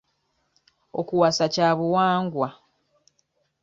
Okuwasa 0.99 1.45
kya 1.53 1.69
buwangwa. 1.79 2.47